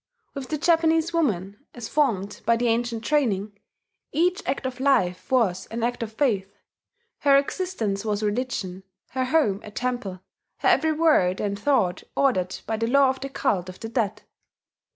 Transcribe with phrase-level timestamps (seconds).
[0.33, 3.59] With the Japanese woman, as formed by the ancient training,
[4.11, 6.57] each act of life was an act of faith:
[7.19, 10.19] her existence was a religion, her home a temple,
[10.57, 14.23] her every word and thought ordered by the law of the cult of the dead....